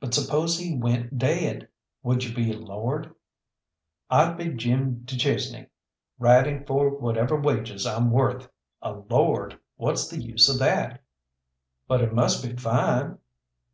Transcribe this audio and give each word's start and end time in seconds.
"But 0.00 0.14
suppose 0.14 0.58
he 0.58 0.74
went 0.74 1.18
daid, 1.18 1.68
would 2.02 2.24
you 2.24 2.34
be 2.34 2.50
a 2.50 2.56
lord?" 2.56 3.14
"I'd 4.08 4.38
be 4.38 4.54
Jim 4.54 5.02
du 5.04 5.16
Chesnay, 5.18 5.66
riding 6.18 6.64
for 6.64 6.96
whatever 6.98 7.38
wages 7.38 7.84
I'm 7.86 8.10
worth. 8.10 8.48
A 8.80 8.92
lord! 9.10 9.58
what's 9.76 10.08
the 10.08 10.16
use 10.18 10.48
of 10.48 10.58
that?" 10.60 11.02
"But 11.86 12.00
it 12.00 12.14
must 12.14 12.42
be 12.42 12.56
fine!" 12.56 13.18